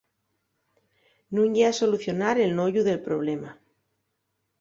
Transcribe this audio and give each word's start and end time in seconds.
Nun 1.33 1.53
ye 1.57 1.65
a 1.67 1.75
solucionar 1.79 2.33
el 2.45 2.51
noyu 2.61 2.81
del 2.87 2.99
problema. 3.07 3.51